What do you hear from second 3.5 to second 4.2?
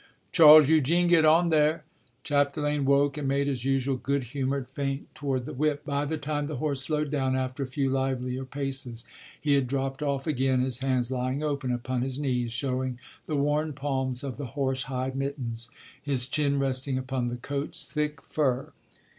usual